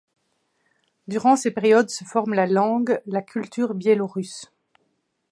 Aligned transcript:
Durant 1.07 1.35
ces 1.35 1.51
périodes 1.51 1.91
se 1.91 2.05
forment 2.05 2.33
la 2.33 2.47
langue, 2.47 2.99
la 3.05 3.21
culture 3.21 3.75
biélorusse. 3.75 4.51